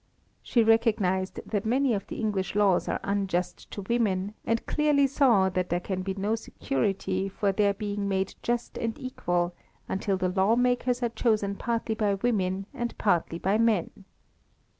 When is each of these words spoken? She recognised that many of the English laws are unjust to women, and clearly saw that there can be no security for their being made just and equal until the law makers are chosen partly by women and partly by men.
She 0.41 0.63
recognised 0.63 1.39
that 1.45 1.63
many 1.63 1.93
of 1.93 2.07
the 2.07 2.15
English 2.19 2.55
laws 2.55 2.87
are 2.87 2.99
unjust 3.03 3.69
to 3.69 3.83
women, 3.83 4.33
and 4.47 4.65
clearly 4.65 5.05
saw 5.05 5.47
that 5.49 5.69
there 5.69 5.79
can 5.79 6.01
be 6.01 6.15
no 6.15 6.33
security 6.33 7.29
for 7.29 7.51
their 7.51 7.75
being 7.75 8.07
made 8.07 8.33
just 8.41 8.79
and 8.79 8.97
equal 8.97 9.53
until 9.87 10.17
the 10.17 10.29
law 10.29 10.55
makers 10.55 11.03
are 11.03 11.09
chosen 11.09 11.55
partly 11.55 11.93
by 11.93 12.15
women 12.15 12.65
and 12.73 12.97
partly 12.97 13.37
by 13.37 13.59
men. 13.59 14.05